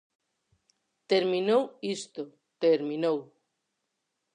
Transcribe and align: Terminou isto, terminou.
Terminou 1.11 1.63
isto, 1.95 2.23
terminou. 2.63 3.17